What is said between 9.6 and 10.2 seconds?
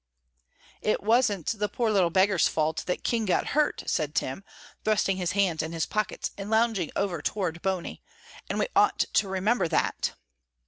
that."